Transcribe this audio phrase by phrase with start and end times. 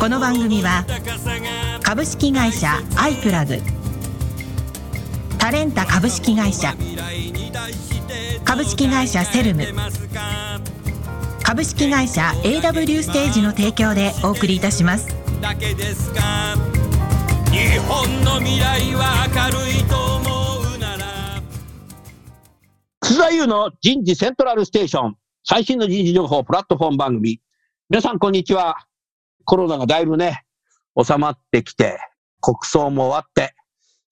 [0.00, 0.86] この番組は
[1.82, 3.58] 株式会社アイプラグ。
[5.38, 6.74] タレンタ株式会社。
[8.42, 9.66] 株式会社セルム。
[11.42, 15.06] 株式会社 AW ステージの提供でお送りいたします。
[15.42, 16.56] だけですか。
[17.52, 21.04] 日本の未来は明るいと思うなら。
[23.00, 25.16] 楠田優の人事セントラルステーション。
[25.44, 27.42] 最新の人事情報プラットフォーム番組。
[27.90, 28.86] 皆さんこんにちは
[29.44, 30.44] コロナがだいぶね
[31.02, 31.98] 収まってきて
[32.40, 33.54] 国葬も終わって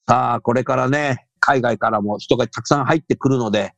[0.08, 3.72] さあこれからね海外からも人がたくさん入ってくるので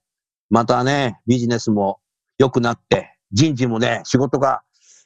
[0.48, 2.00] またねビジネスも
[2.38, 4.62] 良くなって人事もね仕事が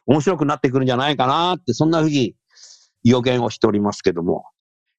[0.07, 2.35] 面白くなってくるんじゃないかなって、そんなふうに
[3.05, 4.45] 予言をしておりますけども、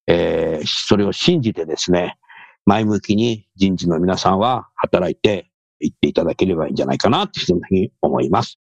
[0.06, 2.18] えー、それを信じてですね、
[2.64, 8.58] 前向きに人事の皆さんは働いていっていただければいいんじゃないかなって、そんなふうに思います。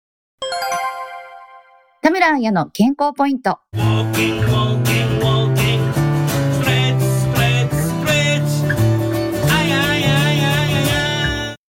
[2.10, 3.60] 田村彩の健康ポイント。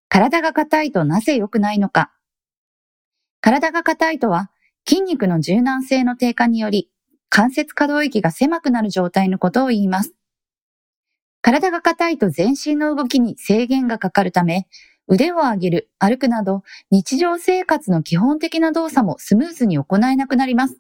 [0.08, 2.14] 体が硬いとなぜ良くないのか。
[3.42, 4.50] 体が硬いとは、
[4.88, 6.90] 筋肉の柔軟性の低下により、
[7.28, 10.14] 関節可動域が狭くなる状態のことを言います。
[11.42, 14.70] 体が硬いと全身の動きに制限がかかるため、
[15.12, 20.80] 腕を上げる、歩くなど、日常生活の基本的な動作もスムーズに行えなくなります。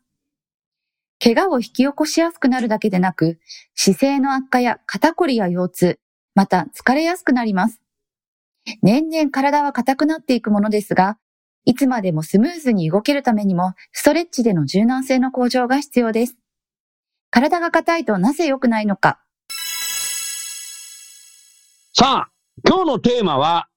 [1.21, 3.39] 怪我を引き起こしやすくなるだけでなく、
[3.73, 5.99] 姿勢の悪化や肩こりや腰痛、
[6.35, 7.81] また疲れやすくなります。
[8.83, 11.17] 年々体は硬くなっていくものですが、
[11.65, 16.35] いつまでもスムーズに動けるためにも、ストレッチでの柔軟性の向上が必要です。
[17.31, 19.19] 体が硬いとなぜ良くないのか。
[21.93, 22.31] さあ、
[22.63, 23.69] 今日のテーマは、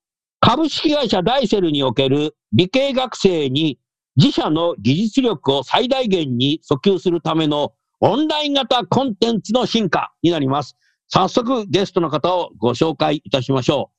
[0.45, 3.79] 株式会社ダイセルにおける理系学生に
[4.17, 10.77] 自社の技術力を最大限に訴求するためのオンライン型コンテンツの進化になります。
[11.07, 13.97] 早速ゲストの方をご紹介いたしましょう。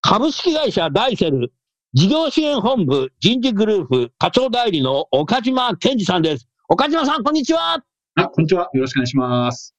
[0.00, 1.52] 株式会社ダイセル
[1.92, 6.48] 事業支援本部人事グループ課長代理の岡島健二さんです。
[6.68, 7.80] 岡島さん、こんにちは。
[8.16, 8.68] あ、こんにちは。
[8.72, 9.76] よろしくお願いします。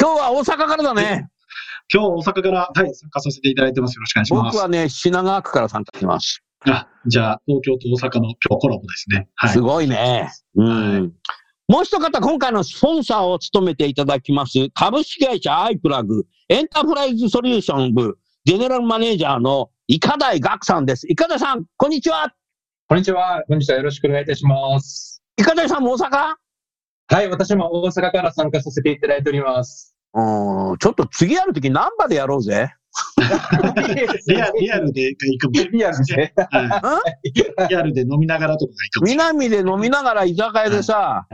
[0.00, 1.28] 今日は大阪からだね。
[1.92, 3.94] 今日大阪から、はい、参加させていただいてます。
[3.94, 4.54] よろしくお願いします。
[4.54, 6.42] 僕はね、品川区から参加します。
[6.66, 9.28] あ、じゃあ、東京と大阪の今日コラボですね。
[9.36, 9.50] はい。
[9.50, 10.30] すごいね。
[10.56, 11.00] うん。
[11.00, 11.12] はい
[11.68, 21.10] もう一方、今回のスポンサーを務めていただきます、株式会社アイプラグエンタープライズソリューション部ジェネラルマネージャーのいかだいがくさんです。
[21.10, 22.32] いかだいさん、こんにちは。
[22.86, 23.42] こんにちは。
[23.48, 25.24] 本日はよろしくお願いいたします。
[25.36, 26.34] いかだいさんも大阪？
[27.08, 29.95] はい、私も大阪から参加させていただいております。
[30.14, 32.74] うん、ちょっと次やるときナンバでやろうぜ。
[34.26, 41.26] リアリアルで行くリアルで、はい、リアルで飲みながらとか行く南で飲みながら居酒屋でさ、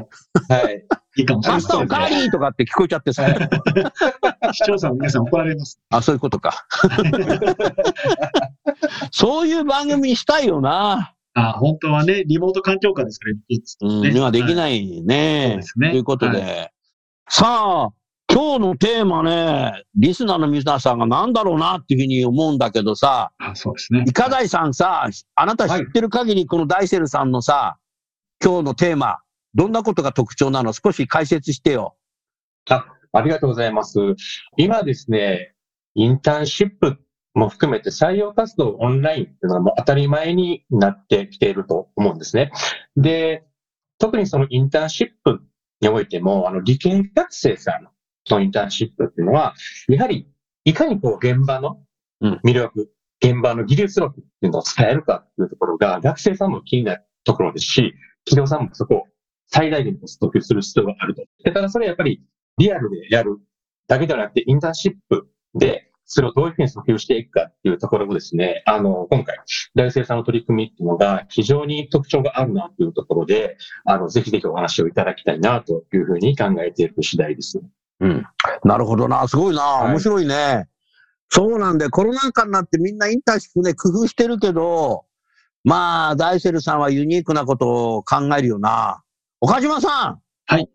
[0.48, 0.84] はい。
[1.16, 1.62] いいかもしれない。
[1.62, 3.26] マスターカリーとかって聞こえちゃってさ。
[4.52, 5.78] 視聴者の皆さん怒られます。
[5.90, 6.66] あ、そういうことか。
[9.12, 11.14] そういう番組にしたいよな。
[11.34, 15.48] あ本当はね、リモート環境下ですから、ね、うん、今できないね。
[15.48, 15.90] そうですね。
[15.90, 16.40] ということで。
[16.40, 16.72] はい、
[17.28, 17.46] さ
[17.88, 17.88] あ、
[18.34, 24.04] 今日のテーマね、リスナーの皆さんが何だろうなっていうふうに思うんだけどさ、あそうですね。
[24.06, 27.76] いかだいさんさ、あなた知ってる限りこのダイセルさんのさ、
[28.42, 29.18] 今日のテーマ、
[29.54, 30.72] どんなことが特徴なの？
[30.72, 31.94] 少し解説してよ。
[32.70, 33.98] あ、ありがとうございます。
[34.56, 35.52] 今ですね、
[35.94, 36.96] インターンシップ
[37.34, 42.50] も含めて採用活動オンラインっていうのはもう当たり前になってきていると思うんですね。
[42.96, 43.44] で、
[43.98, 45.42] 特にそのインターンシップ
[45.82, 47.88] においても、あの理系学生さん
[48.30, 49.54] のインターンシップっていうのは、
[49.88, 50.28] やはり、
[50.64, 51.82] いかにこう現場の
[52.44, 52.80] 魅力、
[53.22, 59.06] うん、現場の技術力っていうのを伝えるかっていうところが、学生さんも気になるところですし、企業さんもそこを
[59.48, 61.22] 最大限に訴求する必要があると。
[61.44, 62.22] だからそれはやっぱり
[62.58, 63.38] リアルでやる
[63.88, 69.38] だけではなくて、インターンシップで、それをどういうふうに訴求していくかっていうところをですね、あの、今回、
[69.74, 77.62] 大生さんの取り組みっていうのが非常に特徴があるなというところで、あの、ぜひぜひお話をいただきたいなというふうに考えている次第です。
[78.02, 78.26] うん。
[78.64, 79.26] なるほどな。
[79.28, 79.82] すごいな。
[79.84, 80.34] 面白いね。
[80.34, 80.68] はい、
[81.30, 85.04] そうなんで、コロナ禍になってみんなインターンシップね、工夫してるけど、
[85.64, 89.02] まあ、ダイセルさんはユニークなことを考えるよな。
[89.40, 90.20] 岡島さん。
[90.46, 90.68] はい。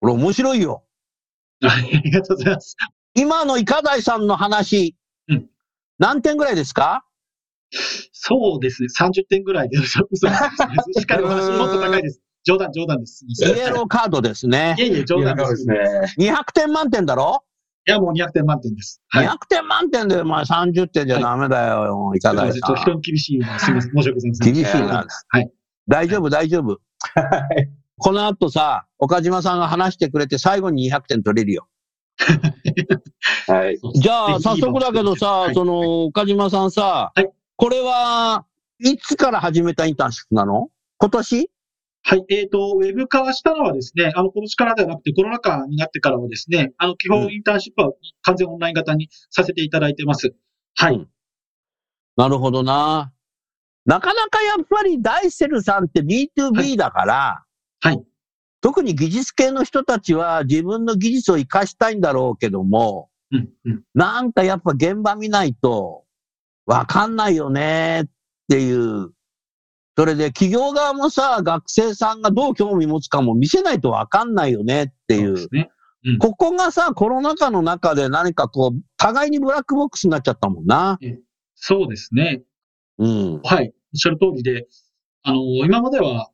[0.00, 0.84] これ面白いよ。
[1.62, 2.76] はいありがとうございます。
[3.14, 4.96] 今のイカダイさんの話、
[5.28, 5.46] うん
[5.98, 7.04] 何点ぐらいですか？
[8.12, 8.88] そうですね。
[8.98, 9.76] 30点ぐらいで。
[9.84, 12.22] しっかりお話もっと高いです。
[12.44, 13.24] 冗談、冗談です。
[13.26, 14.82] イエローカードですねい。
[14.82, 15.66] えいえ、冗談です。
[15.66, 15.76] ね。
[16.18, 17.44] 200点満点だろ、
[17.86, 19.02] いや、もう200点満点です。
[19.08, 19.26] はい。
[19.26, 22.94] 200点満点で、まあ30点じゃダメだよ、イカダイさちょっと人ん。
[22.96, 23.58] に厳しいの。
[23.58, 23.92] すみません。
[23.92, 24.54] 申し訳ございません。
[24.54, 25.50] 厳しいなはい。
[25.88, 26.68] 大丈夫、大丈夫。
[27.14, 27.70] はい。
[27.98, 31.68] この後さ、岡島さんが話してくれて最後に200点取れるよ。
[33.48, 33.78] はい。
[34.00, 38.46] じゃあ、早速だけどさ、はいその、岡島さんさ、はいこれは、
[38.78, 40.68] いつから始めたインターンシップなの？
[40.96, 41.50] 今年？
[42.02, 42.24] はい。
[42.30, 47.92] えっ、と、ウェブ化したのはですね、あの、今年からではなくて、コロナ禍になってからはですね、あの、基本インターンシップは
[48.22, 50.34] 完全オンライン型にさせていただいてます。
[50.76, 50.94] はい。
[50.94, 51.08] うん
[52.16, 53.12] なるほどな。
[53.86, 57.44] なかなかやっぱりダイセルさんって B2B だから、
[57.80, 58.02] はい。
[58.60, 63.82] 特に技術系の人たちは自分の技術を活かしたいんだろうけども、うん、うん。
[63.94, 66.04] なんかやっぱ現場見ないと
[66.66, 68.06] わかんないよねっ
[68.50, 69.12] ていう。
[70.00, 75.48] それで企業側もさ、学生さんがどう興味持つかも見せないとわかんないよねっていうそうです。
[75.52, 75.70] ね。
[76.20, 80.98] ここがさ、コロナ禍の中で何かこう、互いにブラックボックスになっちゃったもんな。
[81.54, 82.42] そうですね。
[82.96, 83.40] うん。
[83.42, 83.74] はい。
[83.92, 84.68] おっしゃる通りで、
[85.22, 86.30] あの、今までは、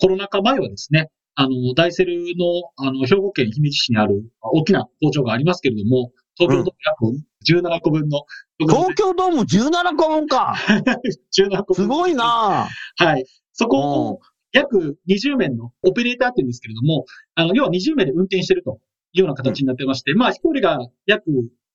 [0.00, 8.24] コロナ禍前はですね、あの、ダイセルの、あの、兵庫県姫路市にある大きな工場がありますけれども、東京ドーム約17個分の、
[8.60, 10.54] 東京ドーム17個分か。
[11.36, 11.84] 17個分。
[11.84, 13.24] すごいなはい。
[13.52, 13.84] そこうん
[14.14, 14.20] を
[14.52, 17.04] 約20名のオペレーターって言うんですけれども、
[17.34, 18.80] あの、要は20名で運転してると
[19.12, 21.24] いうような形になってまして、まあ、一人が約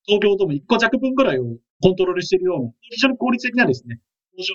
[0.04, 1.44] 東京ドーム1個弱分ぐらいを
[1.82, 4.00] コントロールしているような、非常に効率的なですね、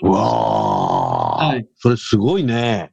[0.02, 1.68] うわーはい。
[1.76, 2.92] それすごいね。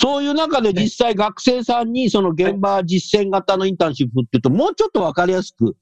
[0.00, 5.76] そういう中で実際学生さんにその現場実践型のインターンシップって言うと、もうちょっとわかりやすく、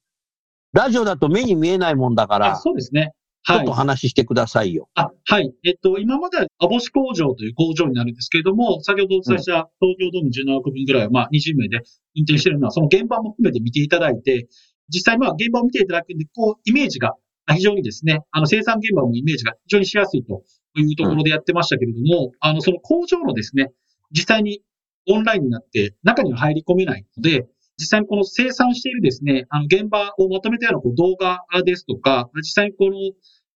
[0.76, 3.00] ラジオだと目に見えないもんだかあ、ら、そうですね。
[3.00, 3.12] はい
[3.46, 3.72] ちょっと。
[3.74, 4.88] 話してくださいよ。
[4.96, 5.52] あ、はい。
[5.64, 11.76] えっと、今までは、アボシ工場という工場になるんですけれども、先ほどお伝えした東京ドーム17個分ぐらいは、まあ、20名で
[12.16, 14.48] 運転しているのは、その現場も含めて見ていただいて、
[14.88, 17.14] 実際、まあ、現場を見ていただくんで、こう、イメージが
[17.54, 20.42] 非常にですね、あの、生産現場のイメージが非常にしやすいと
[20.76, 23.70] いうところでやってましたけれども、あの、その工場のですね、
[24.10, 24.60] 実際に
[25.08, 27.46] オンラインになって、中には入り込めないので、
[27.78, 32.96] 実際にこの生産しているですね、あの、現場をまとめたようなこう動画ですとか、実際にこの、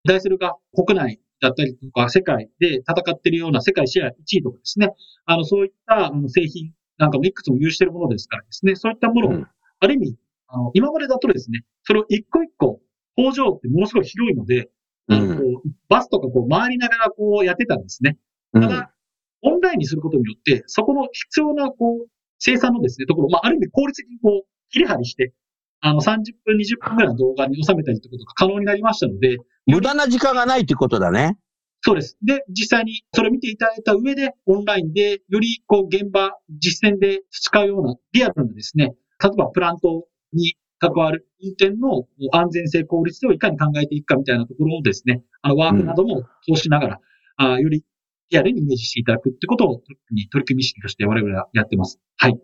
[0.04, 4.90] ダイセルが国内だったりとか、世界で戦っているような世界シェア1位とかですね、
[5.26, 9.46] あの、そういった製品なんかもいくつも有しているものですからですね、そういったものを、うん。
[9.80, 10.16] ある意味、
[10.48, 12.80] あの、今までだとですね、それを一個一個、
[13.16, 14.70] 工場ってものすごい広いので、
[15.08, 15.36] うん。
[15.36, 18.18] こうバスとかこう回りながらこうやってたんですね。
[18.52, 18.62] うん。
[18.62, 18.94] ただ、
[19.42, 22.06] オンラインにすることによって、そこの必要な、こう、
[22.40, 25.32] 生産のですね、ところ、まあ、ある意味効率的にこう、切り張りして、
[25.80, 31.38] あの、30分、20分ぐらいの動画に収めたりってことが可能になりましたので、無駄な時間がないってことだね。
[31.82, 32.18] そうです。
[32.22, 47.00] で、実際にそれを見ていただいた上で、オンラインで、よりこう、現場、実践で使うような、リアルなですね、例えばプラントに関わる運転の安全性、効率性をいかに考えていくかみたいなところをですね、あの、ワークなども通しながら、
[47.36, 47.84] あより
[48.30, 52.00] リアルにイメージしていただくってことを取り組み意識として我々はやってます。
[52.16, 52.40] はい。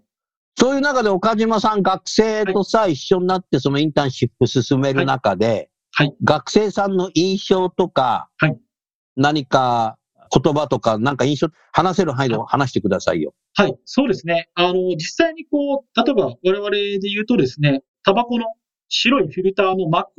[0.59, 8.59] そういう中で岡島さん、学生とさ、一緒になってそのインターンシップ進める中で、はいはい学生さんの印象とか、はい
[9.17, 9.97] 何か
[10.31, 13.35] 言葉とか、なんか印象、話せる範囲で話してくださいよ。
[13.55, 14.49] はい、そうですね。
[14.55, 18.45] あの、実際にこう、例えば我々で言うとですね、タバコの
[18.89, 20.11] 白いフィルターの膜、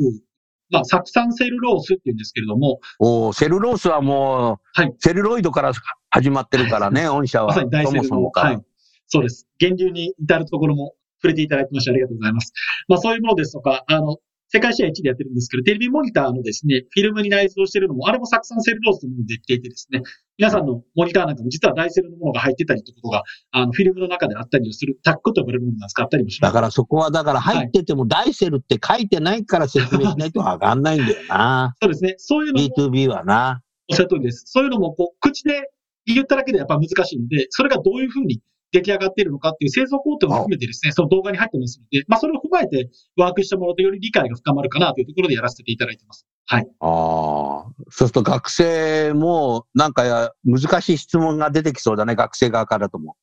[0.70, 5.72] まあ、酢酸セルロースっていうんですけれども、おーセルロースはもう、はいセルロイドから
[6.10, 7.48] 始まってるからね、 御社は。
[7.48, 8.50] まさに大そもセルの、そもから。
[8.52, 8.62] はい。
[9.08, 9.48] そうです。
[9.60, 12.54] 源流に至るところも触れていただきましてありがとうございます。
[12.88, 14.18] まあそういうものですとか、あの、
[14.50, 20.01] 世界シェア1でやってるんですけど、テレビモニターのですね、フィルムに内蔵してるのも、あれも酢酸セルロースというものでできていてですね、
[20.38, 26.54] 皆さんのモニターなんかも実はダイセルのものが入ってたりということが、あの、フィルムの中であったりをする、タックと呼ばれるものなんですかあったりもします。
[26.54, 31.74] だからそこは、だから入っててもダイセルって書いてないから説明しないとわかんないんだよな。
[31.82, 32.16] そうですね。
[32.18, 33.62] そういうのも B2B はな。
[33.89, 34.44] おっしゃる通りです。
[34.48, 35.70] そういうのも、こう、口で
[36.06, 46.26] 言っただけでやっぱ難しいので、それがどういうふうに出来上がっているのかっていう製造工程も含めてですね、その動画に入ってますので、まあ、それを踏まえてワークしてもらうとより理解が深まるかなというところでやらせていただいてます。
[46.46, 46.68] はい。
[46.80, 47.72] ああ。
[47.90, 53.16] そうすると学生も、なんかや難しい質問が出てきそうだね、学生側からとも。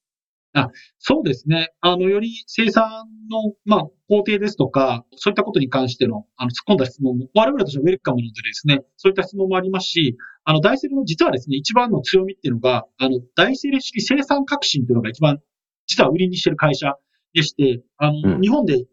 [0.99, 1.73] そうですね。
[1.81, 2.85] あの、より生産
[3.29, 15.41] の、まあ、工程ですとか、そういったことに関しての、あの、突っ込んだ質問も、我々としてはウェルカムなのでですね、そういった質問もありますし、あの、ダイセルの実はですね、一番の強みっていうのが、あの、ダイセル式生産革新っていうのが一番、
[15.87, 16.95] 実は売りにしてる会社
[17.33, 18.85] でして、あの、うん日本で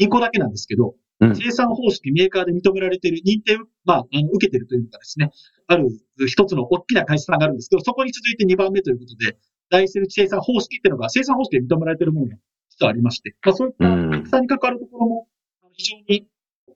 [0.00, 5.30] 2個だけなんですけど、うん生産方式メーカーで認められている、認定、まあ、あの受けてるというのがですね、
[5.66, 5.86] ある
[6.26, 9.36] 一つの大きな会社さんがあるんですけど、そこに続いて2番目ということで、
[9.70, 12.36] ダイセル生産方式っていうのが、生産方式で認められているものが
[12.70, 14.10] 実はありまして、まあ、そういったうん。
[14.24, 15.26] 生産に関わるところも、
[15.72, 16.26] 非常に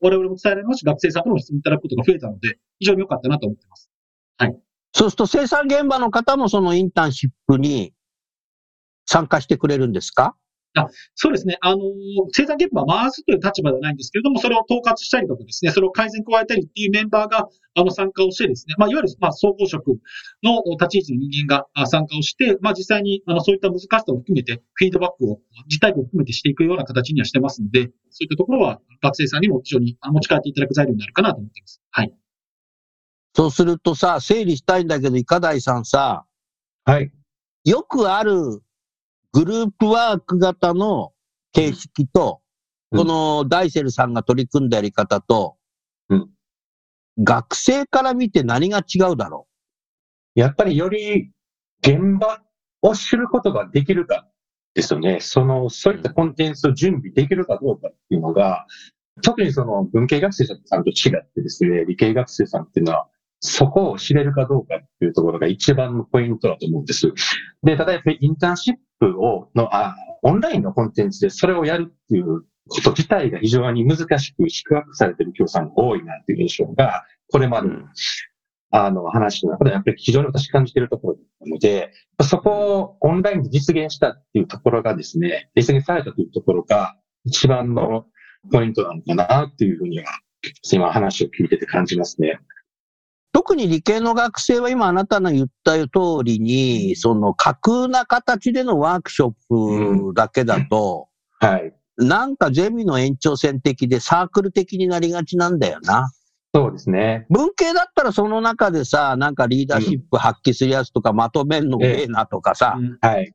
[0.01, 3.89] 我々も伝えられますし、学生さんからも質問いただくことが増えたので、非常に良かったなと思ってます。
[4.97, 7.93] そうすると生産現場の方もそのインターンシップに
[9.05, 10.37] 参加してくれるんですか？
[11.15, 11.57] そうですね。
[11.61, 11.79] あの、
[12.33, 19.87] 生産現場を回すという立場ではないんですけれども、それを統括したりとかですね、それを改善加えたりっていうメンバーが、あの、参加をしてですね、まあ、いわゆる、まあ、総合職
[20.43, 31.81] の立ち位置の人間があ参加をして、まあ、実際に、あの、そういった難しさを含めて、フィードバックを、実体験を含めてしていくような形にはしてますので、そういったところは、学生さんにも非常にあ持ち帰っていただく材料になるかなと思っています。
[31.91, 32.13] はい。
[33.33, 36.25] そうするとさ、整理したいんだけど、いかだいさんさ、
[36.85, 37.11] はい。
[37.65, 38.61] よくある
[39.35, 41.11] グループワーク型の
[41.51, 42.45] 形式と、うん
[42.97, 45.57] このダイセルさんが取り組んだやり方と、
[46.07, 46.29] うん
[47.21, 49.47] 学生から見て何が違うだろ
[50.35, 51.31] やっぱりより
[51.81, 52.41] 現場
[52.81, 54.27] を知ることができるか
[54.73, 55.19] ですよね。
[55.19, 58.65] その、そういったコンテンツを準備できるかどうかっていうのが、
[59.21, 63.07] 特にその文系学生さんと違ってですね、理系学生さんっていうのは、
[63.39, 67.11] そこを知れるかどうかっていうところが一番のポイントだと思うんです。
[67.63, 68.75] で、ただやっぱりインターンシッ
[69.13, 77.75] プを、の、あ、オンラインのコンテンツでそれをやるっていうこと自体が非常に難しく宿泊されている教さんが多いなっていう印象が、これまでの
[78.71, 88.05] あの、話の中でやっぱり非常に私感じているところなので、そこをオンラインで実現したっていうところがですね、実現されたというところが一番の
[88.51, 90.05] ポイントなのかなっていうふうには、
[90.71, 92.39] 今話を聞いてて感じますね。
[93.35, 95.89] 特に理系の学生は今あなたの言った通
[96.23, 101.09] りに、その架空な形でのワークショップだけだと、
[101.41, 101.73] はい。
[101.97, 106.09] なんかゼミの延長線的でサークル的になりがちなんだよな。
[106.53, 107.25] そうですね。
[107.29, 113.33] 文系だったらその中でさ、なんかリーダーシップ発揮するやつとか、まとめんのええなとかさ、うんはい。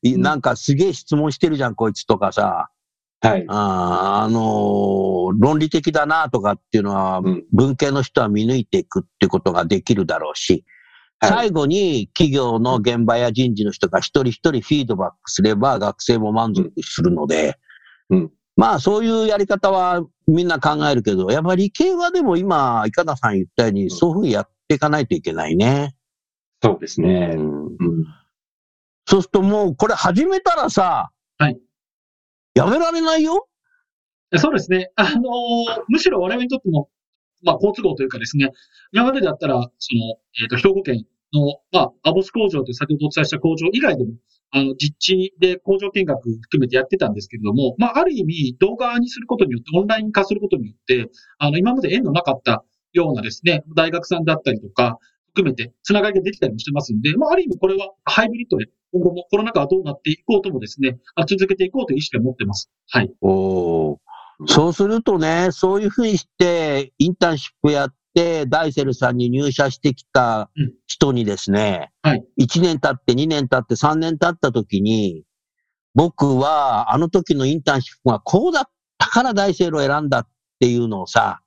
[0.00, 2.70] いなんかすげえ質問してるじゃん、こいつとかさ、
[3.20, 3.44] はい。
[3.48, 10.64] あーあのー論理的だなとかっていうのは、うん文系の人は見抜いていくってことができるだろうし、
[11.18, 17.58] はい最後に企業の現場や人事の人が一人一人フィードバックすれば学生も満足するので、
[18.10, 25.94] うんまあそういうやり方はみんな考えるけど、やっぱり理系はでも今、いかださん言ったように、そういうふうにやっていかないといけないね。
[26.62, 27.34] そうですね。
[27.36, 27.76] うんうん。
[29.06, 31.58] そうするともうこれ始めたらさ、はい
[32.56, 33.46] やめられないよ？
[34.34, 34.90] そうですね。
[34.96, 36.88] あのーむしろ我々にとっても、
[37.42, 38.50] まあ、好都合というかですね、
[38.92, 44.12] 今までだったら、その、えっ、と、兵庫県の、まあ、アボス工場という先ほどお伝えした工場以外でも、
[44.52, 54.98] あの、実地で工場見学含めてやってたんですけれども、まあ、ある意味、動画にすることによって、オンライン化することによって、あの、今まで縁のなかったようなですね、大学さんだったりとか、
[55.36, 62.70] 含めて、つながりができたりもしてますんで、まあ、ある意味これはハイブリッドで、今後もコロナ禍がどうなっていこうともですね、あ続けていこうという意識を持ってます。
[62.88, 63.12] はい。
[63.20, 63.96] おー
[64.48, 75.24] そうするとね、そういうふうにして、インターンシップやって、ダイセルさんに入社してきたうん人にですね、はい1年経って2年経って3年経った時に、
[75.94, 78.64] 僕はあの時のインターンシップがこうだっ
[78.98, 80.28] たからダイセルを選んだっ
[80.60, 81.40] ていうのをさ、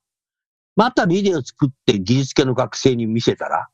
[0.75, 3.67] またビデオ作って技術系の学生に見せたら、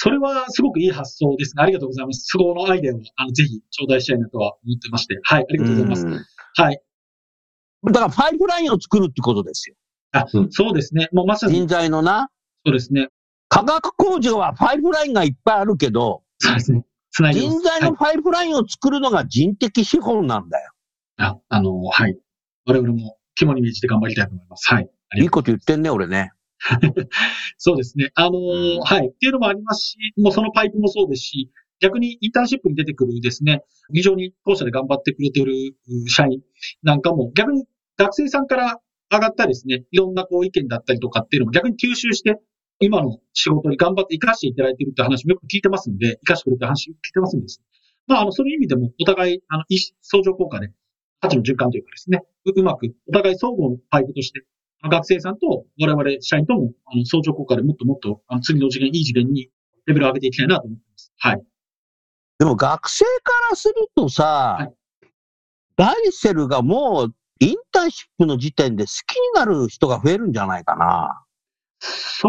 [0.00, 1.64] それはすごくいい発想ですね。
[1.64, 2.22] ありがとうございます。
[2.26, 5.18] そこのアイデアをあのぜひ頂戴したいなとは思ってまして。
[5.24, 6.06] はい、ありがとうございます。
[6.06, 6.24] うん
[6.54, 6.80] はい。
[7.84, 9.76] だからパイプラインを作るってことですよ。
[10.12, 11.08] あ、うんそうですね。
[11.12, 12.30] もうまさに人材のな、
[12.64, 13.08] そうですね。
[13.48, 16.84] 化学工場はパイプラインがいっぱいあるけど、そうですね。
[17.10, 20.70] つないで人材のパイプラインを作るのが人的資本なんだよ。
[21.16, 22.16] はい、ああの、はい。
[22.66, 24.72] 我々も肝に銘じて頑張りたいと思います。
[24.72, 24.88] はい。
[25.16, 26.30] いいこと言ってんね、俺ね。
[27.56, 28.10] そうですね。
[28.14, 29.08] あのーうんはい。
[29.08, 31.50] っていうのもありますし、もうそのパイプもそうですし、
[31.80, 33.62] 逆にインターンシップに出てくるですね、
[33.92, 36.42] 非常に当社で頑張ってくれてるう社員
[36.82, 37.64] なんかも、逆に
[37.96, 42.40] 学生さんから上がったですね、いろんなこう意見だったりとかっていうのも逆に吸収して、
[42.80, 47.62] 今の仕事に頑張って活かしていただいているって話もよく聞いてますんで、活かしてくれてる話聞いてますんです。
[48.06, 49.64] まあ、あの、そういう意味でも、お互い、あの、
[50.00, 50.70] 相乗効果で、
[51.20, 54.44] 価値の循環というかですね、ううまく、お互い相互のパイプとして、
[54.82, 59.50] 学生さんと我々社員とも、あの、相乗効果でもっともっと、あの、次の次元、いい次元に
[59.86, 61.12] レベルを上げていきたいなと思ってます。
[61.18, 61.42] はい。
[62.38, 64.78] でも学生からするとさ、はい
[65.78, 71.24] ダイセルがもうインターンシップの時点で好きになる人が増えるんじゃないかな。
[71.78, 72.28] そ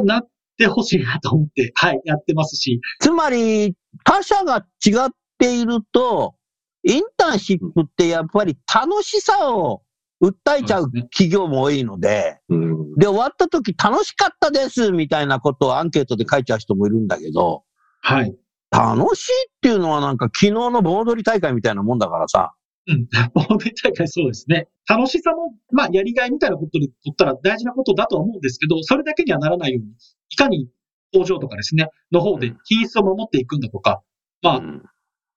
[0.00, 6.36] うなってほしいなと思って、 はい、やってますし、つまり他者が違っていると、
[6.84, 9.82] インターンシップってやっぱり楽しさを
[10.22, 12.94] 訴えちゃう企業も多いので、うん。
[12.94, 17.64] で、終わった時楽しかったですみたいなことをアンケートで書いちゃう人もいるんだけど、
[18.00, 18.36] はい。
[18.70, 22.54] 楽しいっていうのはなんか昨日の盆踊り大会みたいなもんだからさ、
[22.88, 23.08] うん。
[23.34, 24.68] 忘年大会そうですね。
[24.88, 29.92] 楽しさも、まあ、やりがいみたいなことで取ったら大事なことだとは思うんですけど、それだけにはならないように、
[30.30, 30.68] いかに
[31.12, 34.02] 工場とかですね、の方で品質を守っていくんだとか、
[34.42, 34.82] まあう、ん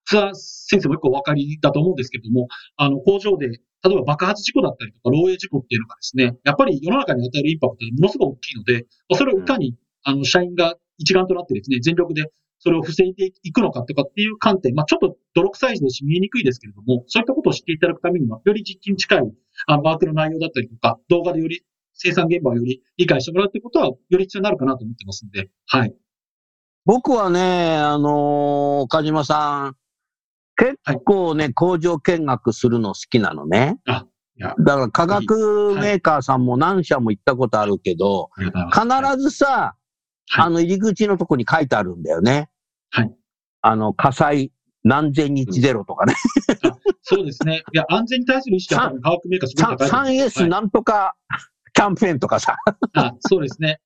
[0.06, 19.22] 津田先生もよくお分かりだと思うんですけども、あの、工場で、例えば爆発事故だったりとか、漏洩事故っていうのがですね、やっぱり世の中に与えるインパクトがものすごく大きいので、まあそれをいかに、あの、社員が一丸となってですね、全力でそれを防いでいくのかとかっていう観点、まあ、ちょっと泥臭いですし見えにくいですけれども、そういったことを知っていただくためには、より実地に近い、
[19.68, 21.62] あの、ワークの内容だったりとか、動画でより
[21.94, 25.96] 生産現場をより理解してもらうってことは、より必要になるかなと思ってますんで、はい。
[26.86, 29.76] 僕はね、あのー岡島さん、
[30.60, 33.80] 結構ね、工場見学するの好きなのね。
[33.88, 34.06] あ
[34.60, 38.30] だから化学メーカーさんも何社も行ったことあるけど。
[38.38, 39.80] 必ずさ、はい
[40.32, 42.52] あの入り口のとこに書いてあるんだよね。
[42.92, 43.12] はい。
[43.62, 44.52] あの、火災
[44.84, 46.14] 何千日ゼロとかね。
[47.02, 47.64] そうですね。
[47.74, 50.40] いや、安全に対する意識は化学メーカーすごい高いと思います。
[50.40, 51.16] 3S なんとか
[51.74, 52.58] キャンペーンとかさ。
[52.94, 53.80] あそうですね。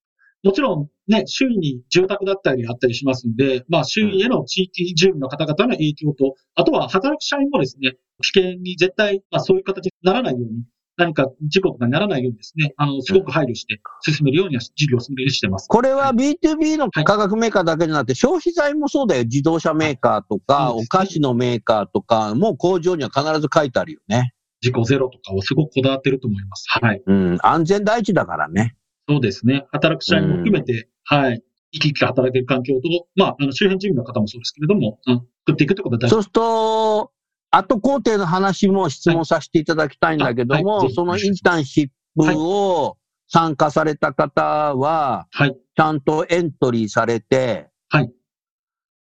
[0.43, 10.63] もちろんね、周囲に住宅だったりあったりしますんで、まあ周囲への地域住民の方々の影響と、あとは働く社員もですね、危険に絶対、まあそういう形にならないように、
[10.95, 15.67] 何か事故とかにならないようにですね、あの、すごく配慮して進めるようには事業を進めるようにしてます。
[15.67, 19.23] これは B2B の化学メーカーだけじゃなくて、消費財もそうだよ。
[19.23, 24.33] 自動車メーカーとか、そうですねお菓子のメーカーとか、もう工場には必ず書いてあるよね。
[24.61, 26.65] 事故ゼロとかをすごくこだわってると思います。
[26.67, 27.01] はい。
[27.05, 27.37] うん。
[27.41, 28.75] 安全第一だからね。
[29.09, 29.65] そうですね。
[29.71, 31.43] 働く社員も含めて、はい。
[31.73, 32.81] 生き生き働ける環境と、
[33.15, 35.15] まあ、あの、周辺住民の方もそうですけれども、うん、
[35.47, 37.11] 作っていくということは大事そうすると、
[37.51, 45.57] 後工程の話も質問させていただきたいんだけども、はいはいそのインターンシップを参加された方は、はい。
[45.75, 48.11] ちゃんとエントリーされて、はい。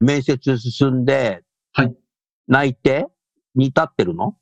[0.01, 1.95] 面接進んで、はい。
[2.49, 3.07] 内定
[3.55, 4.37] に至ってるの？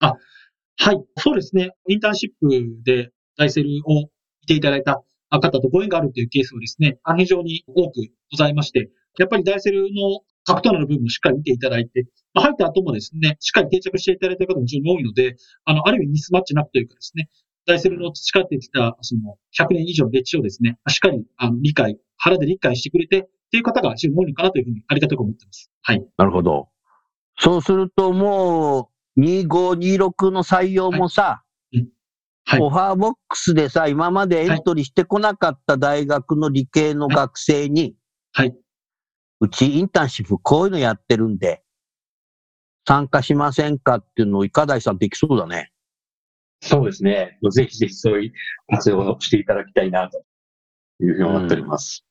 [0.00, 1.70] はい、そうですね。
[1.88, 2.48] インターンシップ
[2.84, 4.08] でダイセルを
[4.44, 17.28] 見ていただいた方とご縁があるというケースはですね、非常に多くございまして、やっぱりダイセルの核となる部分をしっかり見ていただいて、まあ、入った後もですね、しっかり定着していただいた方も非常に多いので、あの、ある意味ミスマッチなくというかですね、
[17.66, 25.70] ダイセルの培ってきた、その、100年以上の歴史をですね、しっかり、あの、理解、腹で理解してくれて、っていう方が非常に多いのかなというふうにありがたく思っています。
[25.82, 26.04] はい。
[26.18, 26.68] なるほど。
[27.38, 31.43] そうするともう、2526の採用もさ、はい。
[32.60, 37.94] オファーボックスでさ、今までエントリーしてこなかった大学の理系の学生に、
[38.32, 38.54] はい。
[39.40, 41.62] うちインターンシップこういうのやってるんで、
[42.86, 45.72] 参加しませんかっていうのを、いかだいさんできそうだね。
[46.60, 47.38] そうですね。
[47.50, 48.32] ぜひぜひそういう
[48.70, 50.18] 活用をしていただきたいな、と
[51.00, 52.04] いうふうに思っております。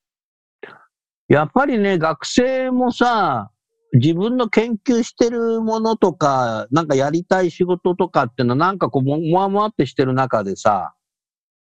[1.28, 3.52] やっぱりね、学生もさ、
[3.94, 10.96] 自分の研究してるものとか、なんかやりたい仕事とかっていうのは、なんかこう、ももわもわってしてる中でさ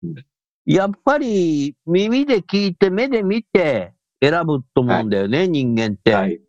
[0.03, 0.15] うん、
[0.65, 6.13] やっぱり耳で聞いて、目で見て選ぶと思うんだよね、人間って。
[6.13, 6.39] はい。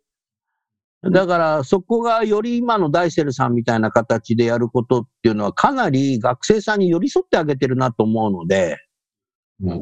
[1.11, 8.77] だから、そこがより今のダイセルさんみたいな形でやることっていうのは、かなり学生さんに寄り添ってあげてるなと思うので、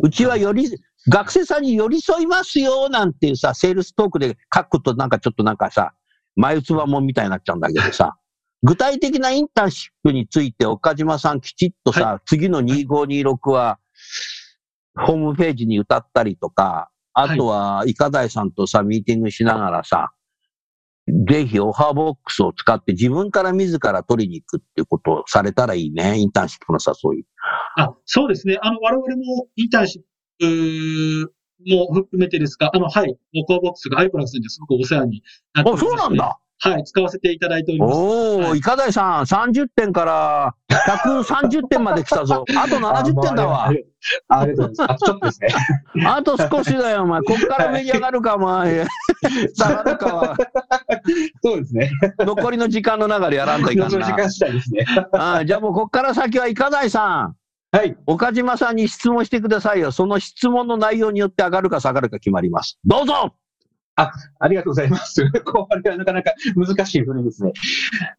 [0.02, 0.70] うちはより、
[1.10, 5.94] 学生さんに寄り添いますよなんていうさ、セールストークで書くとなんかちょっとなんかさ、
[6.36, 8.16] 眉唾もんみたいになっちゃうんだけどさ、
[8.64, 13.80] 具体的なインターンシップについて岡島さんきちっとさ、次の2526は、
[14.96, 20.12] ホームページに歌ったりとか、あとは、イカダイさんとさ、ミーティングしながらさ、
[21.28, 26.18] ぜひオファーボックスを使って自分から自ら取りに行くっていうことをされたらいいね。
[26.18, 26.80] インターンシップの
[27.14, 27.26] 誘い。
[27.78, 28.58] あ、そうですね。
[28.62, 30.02] あの、我々もインターンシッ
[30.40, 31.34] プ
[31.68, 36.40] も含めてですが、あの、はい、オコアボックスがアイコラクさんにはすごくお世話になってりまそうなんだ。
[36.64, 37.96] はい、使わせていただいております。
[37.96, 42.46] おー、はいイカダイさん、30点から130点まで来たぞ。
[42.56, 43.74] あと70点だわあ。
[43.74, 43.84] り
[44.28, 44.84] がとうございます。
[44.84, 45.48] あとちょっとですね。
[46.06, 47.22] あと少しだよ、お前。
[47.22, 48.86] こっから上に上がるか、お前。
[49.58, 50.38] 下がるかは、
[51.44, 51.92] そうですね。
[52.20, 53.90] 残りの時間の中でやらんといかんな。
[53.90, 54.86] その時間次第ですね。
[55.14, 57.36] あーじゃあもうこっから先はイカダイさん、
[57.76, 57.96] はい。
[58.06, 59.92] 岡島さんに質問してくださいよ。
[59.92, 62.78] その質問の内容によって上がるか下がるか決まります。
[62.86, 63.34] どうぞ
[63.96, 65.24] ありがとうございます。
[65.44, 67.54] これはなかなか難しい振りですね。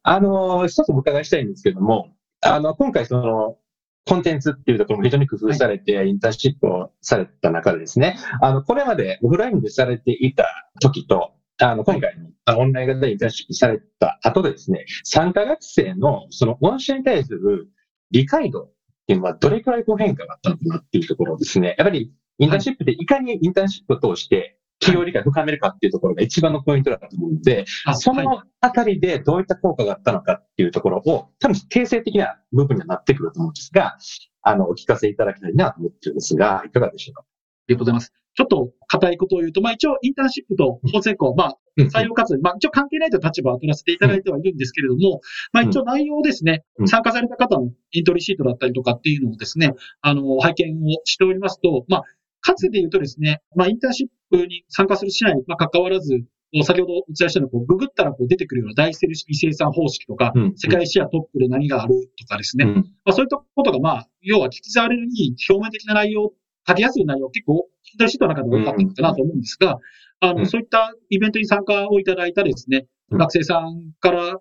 [0.03, 3.59] あの、一つお伺いしたいんですけども、あの、今回その、
[4.05, 10.47] コンテンツっていうところも非常に工夫されて、インターンシップをされた中でですね、あの、これまでオフラインでされていた
[10.81, 17.69] 時と、あの、今回のあオンライン型でインターンシップされた後でですね、参加学生のその御社に対する
[18.11, 18.73] 理解度っ
[19.07, 21.77] ていうのはどれくらいこう変化があったのかなっていうところですね。
[21.79, 27.65] やっぱりインターンシップでいかにインターンシップを通して企業理解を深めるかっていうところが一番のポイントだと思うので、
[27.95, 28.27] そはい。
[28.27, 33.97] のあたりでどういった効果があったのかっていうところを、多分形成的な部分にはなってくると思うんですが、
[34.43, 37.23] あの、お聞かせいただきたいなと思ってるんですが、いかがでしょうか？
[37.23, 37.25] あ
[37.69, 38.13] りがとうございます。
[38.35, 45.21] ちょっと硬いことを言うと、まあ一応インターンシップと法専攻、まあ採用活動、まあ一応関係ないという立場を取らせていただいてはいるんですけれども、
[45.53, 46.89] まあ一応内容をですねう、ん。
[46.89, 52.03] 参加された方のエントリーシートだったりとかっていうのをですね、あの、拝見をしておりますと、まあ、
[52.41, 56.25] かつて言うとですね、まあインターンシップに参加するしないにまあ関わらず、
[56.63, 60.53] 先ほどお伝えしたように、ググったらこう出てくるような大セル式生産方式とか、うん。
[60.57, 62.75] 世界シェアトップで何があるとかですね、うん。
[62.75, 66.33] まあ、そういったことが、まあ、要は聞き障れるに表面的な内容、
[66.69, 69.79] 書きやすい内容、結構、インターンシートの中で多かったのかなと思うんですが、
[70.21, 70.47] あの、うん。
[70.47, 73.19] そういったイベントに参加をいただいたですね、うん。
[73.19, 74.39] 学生さんからの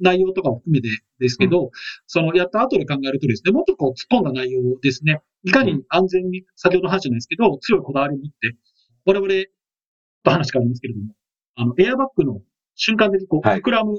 [0.00, 0.88] 内容とかも含めて
[1.20, 1.70] ですけど、
[2.08, 8.56] そのやった後で考えるとですね、もっとこう突っ込んだ内容ですね、いかに安全に、先ほどの話じゃないですけど、強いこだわりを持って、
[9.04, 9.26] 我々、
[10.24, 11.14] 話変わりますけれども、
[11.56, 12.40] あの、エアバッグの
[12.74, 13.60] 瞬間的にこう、はい。
[13.60, 13.96] 膨らむ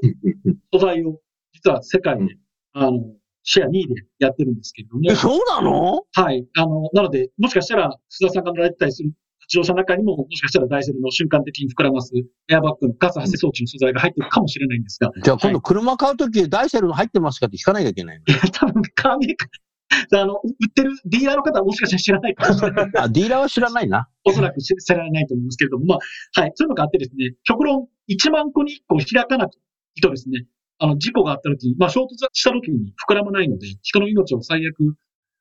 [0.74, 1.20] 素材を、
[1.54, 2.30] 実は世界で、うん。
[2.74, 3.00] あの、
[3.44, 5.02] シェア2位でやってるんですけれども。
[5.10, 6.04] え、、そうなの？
[6.14, 6.48] はい。
[6.58, 9.12] あの、なので、もしかしたら、須田さんが乗られてたりする
[9.50, 12.14] 自動車の中にも、もしかしたらダイセルの瞬間的に膨らます
[12.50, 18.24] エアバッグのガス発生装置の素材が入ってるかもしれないんですが、じゃあ今度車買うとき、ダイセルの入ってますかって聞かなきゃいけないの？
[18.54, 19.50] 多分、カーメーカー、
[20.14, 22.92] あの、売ってるディーラーの方はもしかしたら知らないかもしれない。
[22.98, 24.10] あ、ディーラーは知らないな。
[24.24, 25.96] おそらく知知らないと思いますけれども、ま
[26.36, 26.52] あ、はい。
[26.56, 29.56] そういうのがあってですね、極論1万個に1個開かなく
[30.02, 30.46] とですね、
[30.80, 34.96] あの、事故があった時に、まあ、衝突した時に膨らまないので、人の命を最悪、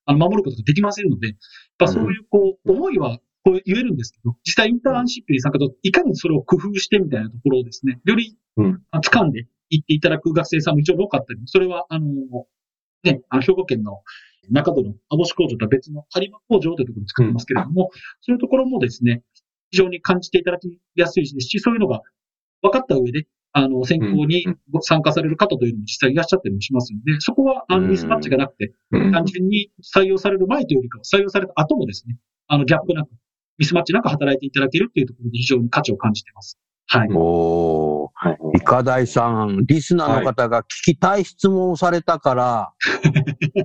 [0.05, 1.37] あの、守ることができませんので、やっ
[1.79, 12.07] ぱそういう、こう、思いは、こう言えるんですけど、実際インターンシップに参加と、いかにそれを工夫してみたいなところをですね、よりうん、あ掴んでいっていただく学生さんも一応多かったり、それは、あの、
[13.05, 14.03] ね、あの、兵庫県の
[14.51, 19.23] 中戸の網干工場とは別の播磨工場というところに作ってますけれども、そういうところもですね、
[19.71, 22.01] 非常に感じていただきやすいですし、そういうのが
[22.63, 24.47] 分かった上で、あの、選考に
[24.81, 32.17] 参加される方というのも実際いらっしゃったりもしますので、そこは、あの、ミスマッチがなくて、うん単純に採用される前というよりかは、採用された後もですね、
[32.49, 33.11] あの、ギャップなく、
[33.59, 36.59] ミスマッチなく働いていただけるっていうところで非常に価値を感じています。
[36.99, 37.09] はい。
[37.15, 38.11] おー。
[38.15, 38.39] はい。
[38.59, 42.73] イカダイさん、リスナーの方が聞きたい質問をされたから、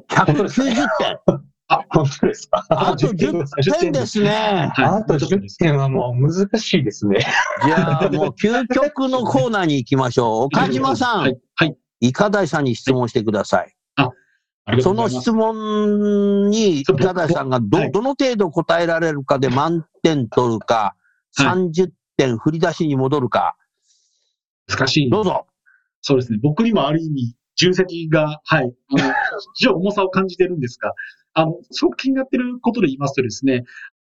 [0.10, 1.20] 190点。
[1.90, 2.66] 本当ですか？
[2.70, 4.72] あと10点ですね。
[4.74, 4.86] はい。
[4.86, 7.20] あと10点はもう難しいですね。
[7.66, 10.46] じゃあもう究極のコーナーに行きましょう。
[10.56, 11.38] 岡島さんはい、。
[11.56, 11.78] はい。
[12.00, 13.74] イカダイさんに質問してください。
[14.82, 20.96] そうの質問に、イそうカダイさんがど、はいどの程度答えられるかで満点取るか、
[21.38, 23.56] はい30点振り出しに戻るか、
[24.68, 25.10] 難しい。
[25.10, 25.48] どうぞ。
[26.02, 26.40] そうですね。
[26.42, 29.14] 僕にもある意味、重責が、はい、あの、
[29.56, 30.94] 非常に重さを感じてるんですが、
[31.34, 33.64] あの、すごく気になってることで言いますとですね、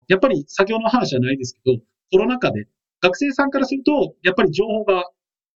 [0.08, 2.66] やっぱり先ほどの話じゃないですけど、コロナ禍で
[3.00, 5.04] 学生さんからすると、やっぱり情報が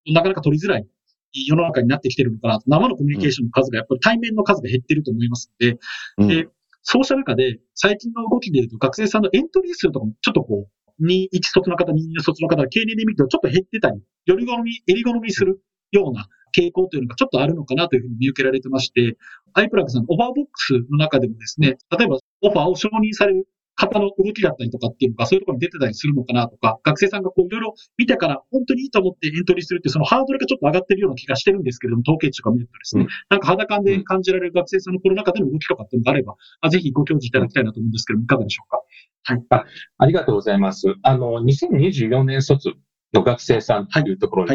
[0.06, 0.86] なかなか取りづらい
[1.32, 2.64] 世の中になってきてるのかなと。
[2.66, 5.78] 生のコミュニケーションの数が、やっぱり対面の数が減ってると思いますので、
[6.18, 6.48] うんで、
[6.82, 19.16] そうした中で、最近の動きで言うと、学生さんのエントリー数とかも、ちょっとこう、2、1卒の方、2、2卒の方、経年で見るとちょっと減ってたり、より好み、襟好みするような傾向というのがちょっとあるのかなというふうに見受けられてまして、
[19.54, 23.46] アイプラグさんオファーボックスの中でもですね、例えばオファーを承認される
[23.76, 39.64] 方の動きだったりとかっていうのが、そういうところに出てたりするのかなとか、学生さんがこういろいろ見てから本当にいいと思ってエントリーするっていうそのハードルがちょっと上がってるような気がしてるんですけれども、統計値とか見るとですね、うんなんか肌感で感じられる学生さんのコロナ禍での動きとかっていうのがあれば、あぜひご教示いただきたいなと思うんですけども、いかがでしょうか？
[39.98, 40.94] ありがとうございます。
[41.02, 42.74] あの、2024年卒
[43.14, 44.54] の学生さんというところで、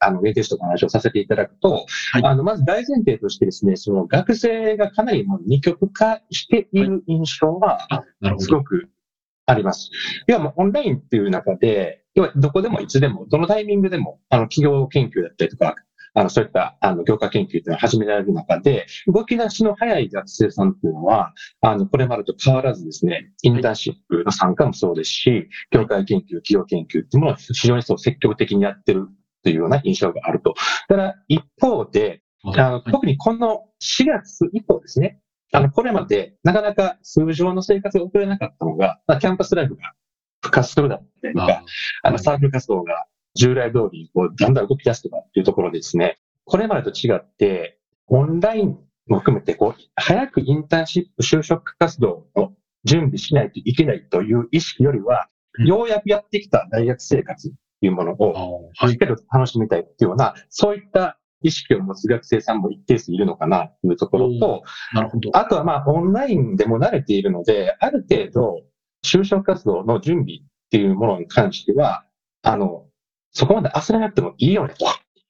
[0.00, 8.04] はあの、ウェイテストの話をさせていただくと、はいあの、まず大前提としてですね、その学生がかなりもう二極化している印象は。
[8.38, 8.88] すごく
[9.46, 9.90] あります。
[10.26, 15.76] 要はもうオンラインっていう中で、要はどこでもいつでも、どのタイミングでも、あの、企業研究だったりとか、
[16.14, 29.08] あの、そういった、あの、業界研究っていうのを始められる中で、動き出しの早い学生さんっていうのは、あの、これまでと変わらずですね、インターンシップの参加もそうですし、業界研究、企業研究っていうものを非常にそう積極的にやってる
[29.42, 30.54] というような印象があると。
[30.88, 35.20] ただ、一方で、あのはい特にこの4月以降ですね、
[35.52, 39.92] あの、これまでなかなか通常の生活が送れなかったのが、まあキャンパスライフが
[40.42, 41.64] 復活するだったりとか、
[42.02, 52.52] あの、サークル活動が従来通り、こう、だんだん動き出すとかっていうところでですね、これまでと違って、オンラインも含めて、こう、早くインターンシップ就職活動の
[52.84, 58.70] 準備しないといけないという意識よりは、うんようやくやってきた大学生活っていうものを。
[58.88, 64.62] しっかりと楽しみたいっていうような、そういった意識を持つ学生さんも一定数いるのかなというところと、
[64.94, 65.30] なるほど。
[65.36, 68.62] あとはまあオンラインでも慣れているので、ある程度
[69.04, 70.38] 就職活動の準備っ
[70.70, 72.04] ていうものに関しては、
[72.42, 72.86] あの、
[73.32, 74.86] そこまで焦らなくてもいいよねと。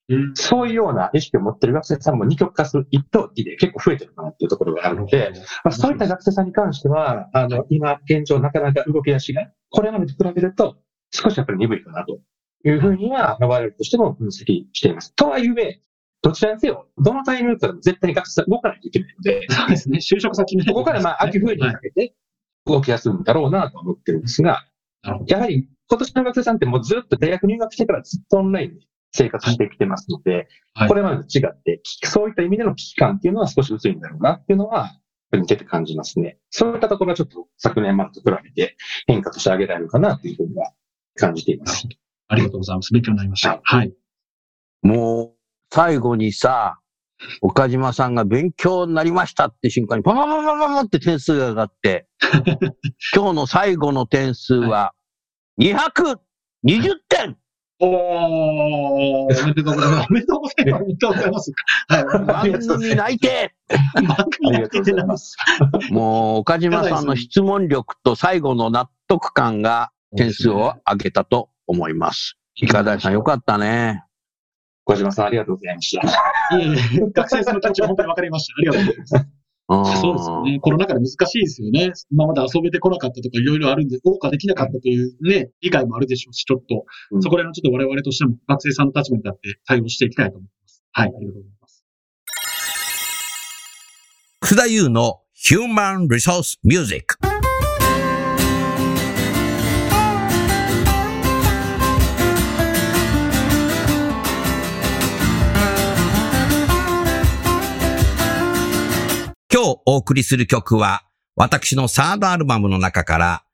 [0.08, 5.32] うんそういうような意識を持っている学生さんも二極化する一等機で結構増えてるかなっていうところがあるので、
[5.62, 10.78] まあ、そういった学生さんに関しては、あの、今、現状なかなか動き出しが、これまでと比べると、
[11.12, 12.18] 少しやっぱり鈍いかなと
[12.64, 15.14] いうふうには、我々としても分析しています。
[15.14, 15.80] とはいえ、
[16.22, 19.98] どちらにせよ、どのタイミングかも絶対に学生さん動かないといけないので、そうですね。
[19.98, 20.64] 就職先ね。
[20.66, 22.14] ここからまあ、秋冬にはいかけて
[22.66, 24.64] 動きやすいんだろうなと思ってるんですが。
[25.26, 28.80] やはり今年の学生さんってもうずっと大学入学してからずっとオンラインで
[29.12, 34.92] 生活してきてますので、はいこれまでと違って、きそういった意味での危機感っていうのは少し薄いんだろうなっていうのは、
[35.32, 36.38] 似てて感じますね。
[36.50, 40.72] そういったところはちょっと昨年までと比べて変化として挙げられるかなというふうには
[41.16, 41.88] 感じています。
[42.28, 42.92] ありがとうございます。
[42.92, 43.60] 勉強になりました。
[43.62, 43.92] はい。
[44.82, 45.38] もう、
[45.72, 46.78] 最後にさ、
[47.40, 52.06] 岡島さんが勉強になりましたって瞬間に、パパパパパパって点数が上がって、
[53.14, 54.92] 今日の最後の点数は、
[55.60, 56.16] 220
[57.08, 57.36] 点
[57.82, 60.06] おー、おめでとうございます。
[60.10, 60.82] おめでとうございます。
[60.82, 61.52] おめでとうございます。
[61.88, 62.04] はい。
[62.04, 63.54] 番組内定
[63.94, 65.36] 番組ありがとうございます。
[65.90, 72.36] もう、岡島さんの質問力と最後の納得感が点数を上げたと思います。
[72.54, 74.04] いかだいさんよかったね。
[74.90, 76.06] 小島さんありがとうございました。
[76.58, 78.54] いえいえ、学生さんの気持ちが本当に分かりました。
[78.56, 79.14] ありがとうございます。
[79.14, 79.30] うん
[79.70, 80.58] そうですよね。
[80.60, 81.92] コロナ禍で難しいですよね。
[82.10, 90.82] 今まで遊べてこなかったとかいろいろあるんで、謳歌できなかったというね、理解もあるでしょうし、ちょっと、うんそこら辺のちょっと我々としても学生さんの立場に立って対応していきたいと思います。
[90.90, 91.84] はい、ありがとうございます。
[94.40, 97.29] 楠田優の Human Resource Music。
[109.86, 111.04] お送りする曲は、
[111.36, 113.44] 私のサードアルバムの中から、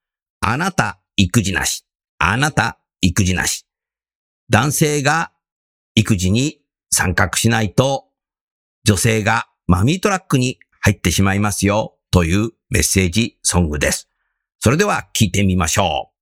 [0.40, 1.84] あなた育児なし、
[2.18, 3.66] あなた育児なし。
[4.50, 5.32] 男性が
[5.94, 6.60] 育児に
[6.90, 8.06] 参画しないと、
[8.84, 14.08] 女性がマミートラックに入ってしまいますよというメッセージソングです。
[14.58, 16.15] それでは聴いてみましょう。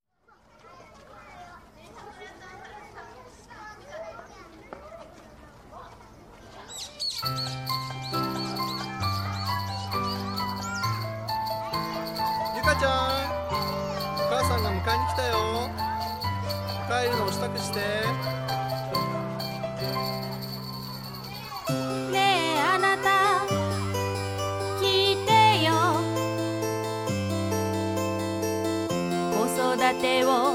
[30.01, 30.55] てを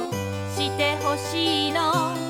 [0.56, 2.29] してほしいの。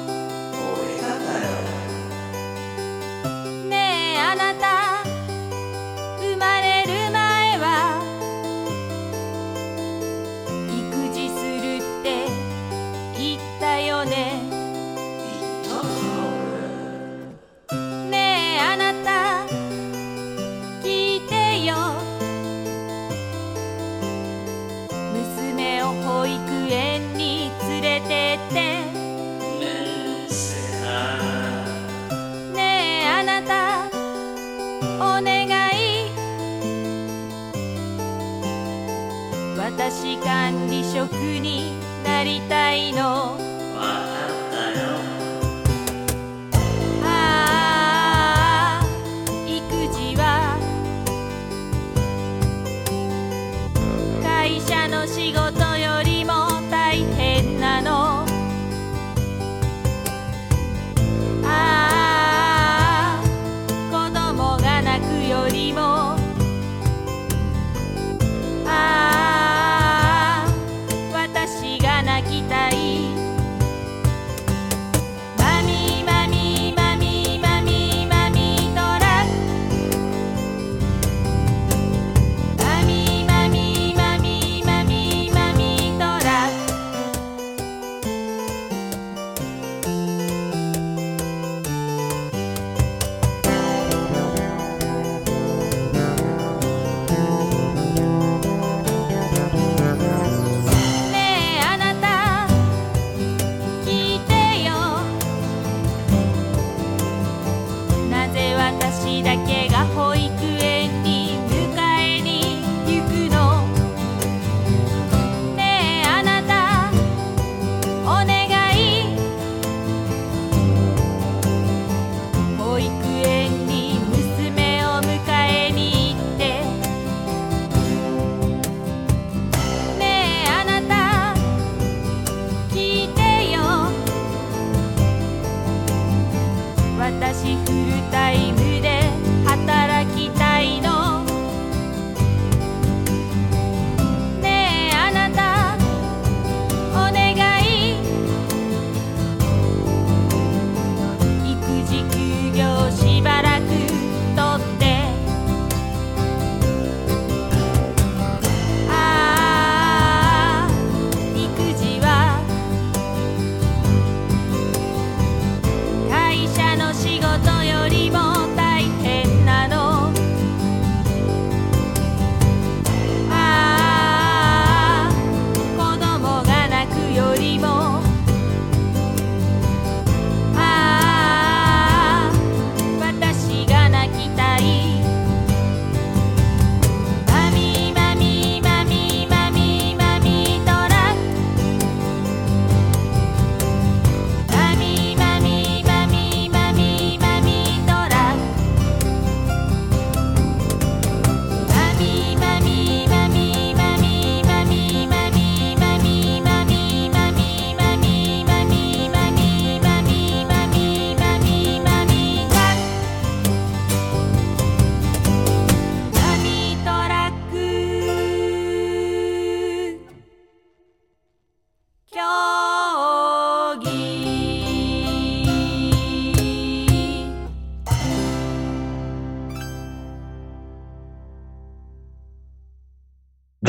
[137.33, 137.88] しく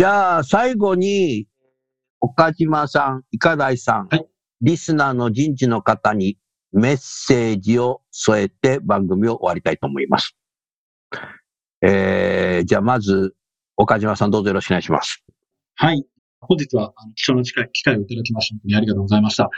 [0.00, 1.46] じゃあ、最後に、
[2.22, 4.26] 岡島さん、いかだいさん、はい
[4.62, 6.38] リスナーの人事の方に
[6.72, 10.34] メッセージを添えて番組を終わりたいと思います。
[11.82, 13.34] えー、じゃあ、まず、
[13.76, 15.22] 岡島さんどうぞよろしくお願いします。
[15.74, 16.02] はい。
[16.40, 19.50] 本日は、あの、貴重な機会をいただきまして、ありがとうございました。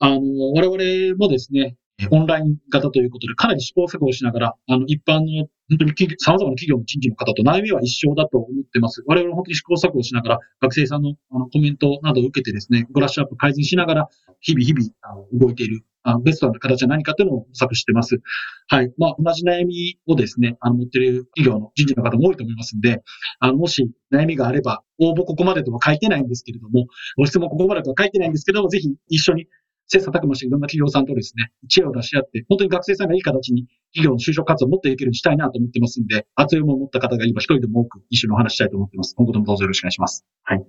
[0.00, 0.18] あの、
[0.54, 9.04] 我々もですね、えオンライン型ということで、かなり試行錯誤しながら、あの、一般の、本当に様々な企業の人事の方と悩みは一緒だと思ってます。
[9.06, 14.08] 我々も本当に試行錯誤しながら、学生さんのあのコメントなどを受けてですね、ブラッシュアップ改善しながら、
[14.40, 18.20] 日々日々あの動いている、あのベストな形は何かというのを模索してます。
[18.68, 18.92] はい。
[18.98, 23.02] まあ、同じ悩みをですね、あの、持っている企業の人事の方も多いと思いますんで、
[23.38, 29.46] あの、もし悩みがあれば、応募ここまでとは書いてないんですけれども、ご質問ここまでとは書いてないんですけども、ぜひ一緒に
[29.90, 39.14] 切磋琢磨していろんな企業さんとですね、知恵を出し合って、本当に学生さんがいい形に企業の就職活動を持っていけるようにしたいなと思ってますんで、熱い思いを持った方が今一人でも多く一緒にお話ししたいと思ってます。
[39.16, 40.24] 今後ともどうぞよろしくお願いします。
[40.44, 40.64] はい。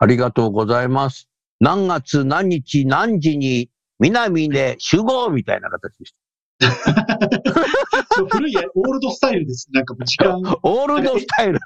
[0.00, 1.28] ありがとうございます。
[1.60, 6.14] 何月何日何時に南で集合みたいな形でし
[6.60, 6.68] そう
[8.26, 9.68] 古いオールドスタイルです。
[9.72, 10.58] なんかもう時間、た。
[10.62, 11.58] オールドスタイル。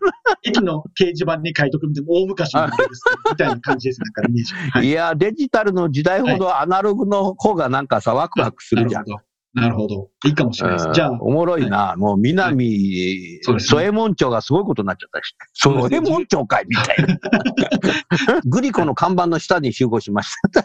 [0.45, 4.01] 駅の掲示板に書いとくみたいな、大昔のあれですみたいな感じです。
[4.01, 4.55] なんかイメージ。
[4.55, 9.05] はいいや、デジタルの時代ほどアナログの方がなんかさ、ワクワクするじゃん。
[9.05, 9.33] なるほど。
[9.55, 10.11] なるほど。
[10.25, 10.91] いいかもしれないです。
[10.95, 11.95] じゃあうん、おもろいな。
[11.99, 15.37] もう南、添右衛門町がすごいことになっちゃったし。
[15.53, 18.41] そうですね添門町かいみたいな。
[18.47, 20.65] グリコの看板の下に集合しました。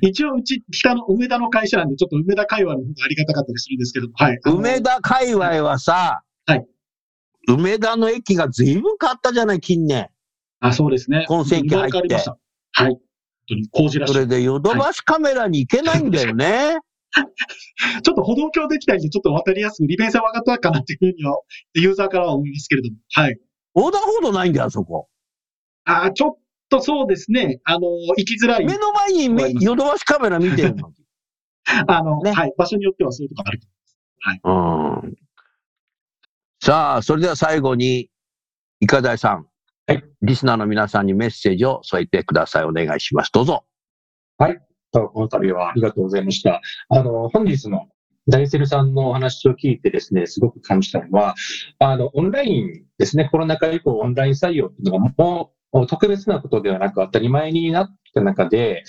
[0.00, 4.38] 一応、うち、北の梅田の会社なんで、ちょっと梅田界隈の方がありがたかったりするんですけども、はい。
[4.44, 6.66] 梅田界隈はさ、はい
[7.48, 10.08] 梅田の駅が随分変わったじゃない、近年。
[10.60, 11.26] あ、そうですね。
[11.28, 12.98] 今世紀入ってはい。
[13.72, 14.12] 工事らしい。
[14.12, 16.78] それでヨドバシカメラに行けないんだよね。
[18.02, 21.36] ちょっと歩道橋できたりで、ちょっと渡りやすく、利便性は上がったかなっていうふうには、
[21.74, 23.38] ユーザーからは思いますけれども、はい。
[23.74, 25.08] 横断歩道ないんだよ、あそこ。
[25.84, 26.36] あーちょっ
[26.72, 27.60] とそうですね。
[27.64, 27.80] あの、
[28.16, 28.64] 行きづらい。
[28.64, 30.92] 目の前にめヨドバシカメラ見てるの？
[31.86, 32.54] あの、ねはい。
[32.56, 33.60] 場所によってはそういうとこある。
[35.04, 35.14] うん。
[36.62, 38.08] さあ、それでは最後に、
[38.80, 39.46] いかだいさん。
[39.86, 40.04] はい。
[40.22, 42.64] リスナーの皆さんにメッセージを添えてください。
[42.64, 43.30] お願いします。
[43.32, 43.64] どうぞ。
[44.92, 46.60] とこの度はありがとうございました。
[46.88, 47.88] あの、本日の
[48.28, 51.34] 大セルさんのお話を聞いてですね、すごく感じたのは、
[51.78, 58.84] あの、オンラインですね、コロナ禍以降オンライン採用っていうのがももう特別なことではなく当たり前になった中で、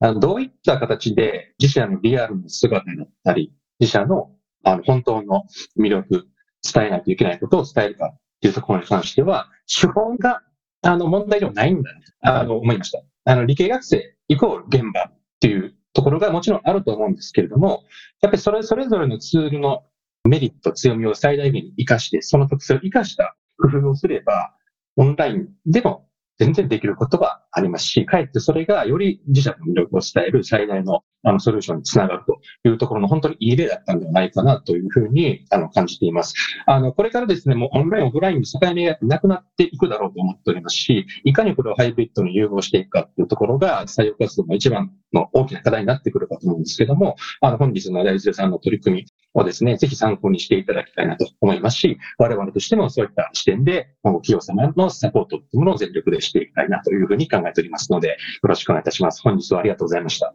[0.00, 4.30] あのどういった形で自社のリアルな姿だったり、自社の
[4.64, 5.44] あの本当の
[5.78, 6.26] 魅力、
[6.62, 10.42] 伝えないといけないことを伝えるかっていうところに関しては、手法が
[10.82, 13.00] あの問題ではないんだ、ね、あの思いました。
[13.24, 17.84] あの理系学生イコール現場っていうところがもちろんあると思うんですけれども、
[18.20, 19.84] やっぱりそれそれぞれのツールの
[20.24, 24.54] メリット、強みを最大限に活かして、その特性を活かした工夫をすれば、
[24.96, 26.06] オンラインでも
[26.38, 36.34] 全然できることはありますし、かえってそれがより自社の魅力を伝える最大のあのソリューションにつながるというところの本当にいい例だったんではないかなというふうにあの感じています。
[36.66, 59.22] あの、これからですね、もうオンライン、オフラインの境目がなくなっていくだろうと思っておりますし、いかにこれをハイブリッドに融合していくかというところが採用活動の一番の大きな課題になってくるかと思うんですけども、あの、本日の大輔さんの取り組みをですね、ぜひ参考にしていただきたいなと思いますし、我々としてもそういった視点で、企業様のサポートというものを全力でしていきたいなというふうに考えておりますので、よろしくお願いいたします。
[59.22, 60.34] 本日はありがとうございました。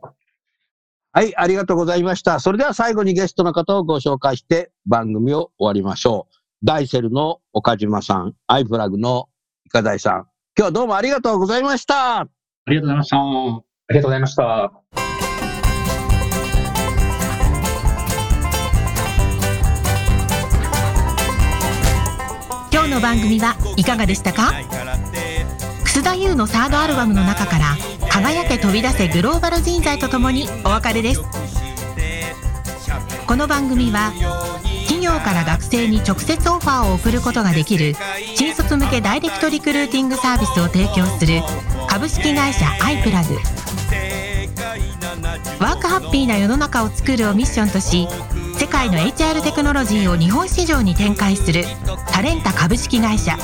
[1.14, 2.40] はい、ありがとうございました。
[2.40, 6.36] それでは最後にゲストの方をご紹介して番組を終わりましょう。
[6.64, 9.30] ダイセルの岡島さん、アイフラグの
[9.66, 10.14] イカダイさん。
[10.16, 10.28] 今
[10.58, 12.20] 日はどうもありがとうございました。
[12.20, 12.28] あ
[12.68, 13.18] りがとうございました。
[13.18, 14.72] ありがとうございました。
[22.72, 24.52] 今日の番組はいかがでしたか？
[26.08, 27.78] 田優のサードアルバムの中から
[28.10, 31.22] 「輝け飛び出せグローバル人材」とともにお別れです。
[33.28, 34.14] この番組は
[34.84, 37.94] 企業から学生に直接オファーを送ることができる
[38.38, 41.44] 新卒向けダイレクトリクルーティングサービスを提供する
[41.90, 43.36] 株式会社アイプラグ
[45.60, 48.08] ワークハッピーな世の中を作るをミッションとし
[48.58, 51.66] 世界の HR テクノロジーを日本市場に展開する
[52.10, 53.38] タレンタ株式会社。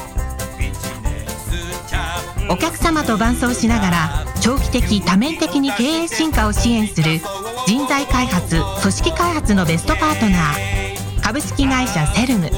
[2.50, 7.20] お客様と伴走しながら長期的多面的に経営進化を支援する
[7.68, 12.50] 人材開発組織開発のベストパートナー株式会社セルム。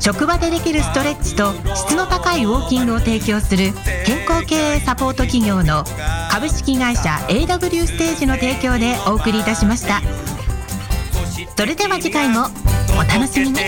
[0.00, 3.72] 職場でできるストレッチと質の高いウォーキングを提供する
[4.06, 5.84] 健康経営サポート企業の
[6.30, 10.00] 株式会社 AW ステージの提供でお送りいたしました。
[11.54, 12.46] それでは次回も
[12.98, 13.60] お楽しみに。